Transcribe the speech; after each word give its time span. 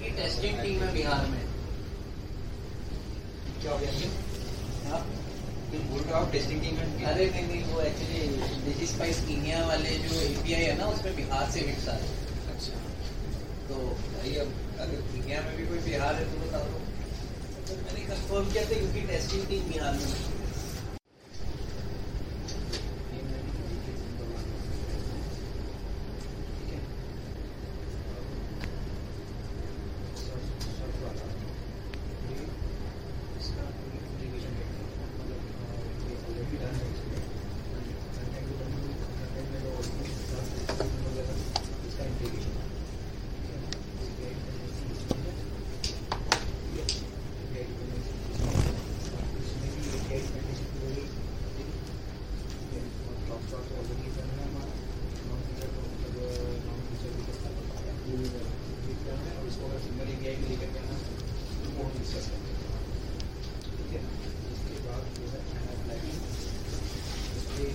की 0.00 0.10
testing 0.10 0.58
team 0.60 0.82
है 0.82 0.92
बिहार 0.94 1.26
में। 1.26 1.44
क्या 3.62 3.72
हो 3.72 3.78
गया? 3.78 3.90
हाँ? 4.90 5.00
अरे 7.06 7.26
नहीं 7.30 7.46
नहीं 7.48 7.62
वो 7.64 7.80
एक्चुअली 7.80 8.20
डिजी 8.64 8.86
बिहार 11.16 11.50
से 11.50 11.60
मिक्स 11.66 11.88
आ 11.88 11.92
रहा 11.92 12.54
अच्छा। 12.54 12.72
तो 13.68 13.74
भाई 14.14 14.34
अब 14.34 14.52
अगर 14.80 15.00
कीनिया 15.12 15.42
में 15.42 15.56
भी 15.56 15.66
कोई 15.66 15.78
बिहार 15.78 16.14
है 16.14 16.24
तो 16.24 16.38
बता 16.40 16.58
दो 16.58 16.78
मैंने 17.82 18.00
कंफर्म 18.00 18.52
किया 18.52 18.64
था 18.64 18.80
यूपी 18.80 19.00
टेस्टिंग 19.00 19.46
टीम 19.46 19.62
बिहार 19.68 19.94
में। 19.94 20.39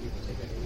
Thank 0.00 0.38
you. 0.52 0.57